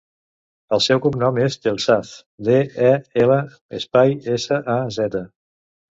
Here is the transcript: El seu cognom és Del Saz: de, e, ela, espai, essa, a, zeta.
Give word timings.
El 0.75 0.79
seu 0.85 1.01
cognom 1.03 1.35
és 1.43 1.57
Del 1.67 1.77
Saz: 1.83 2.15
de, 2.47 2.57
e, 2.85 2.89
ela, 3.27 3.37
espai, 3.81 4.19
essa, 4.39 4.63
a, 4.79 4.79
zeta. 5.01 5.27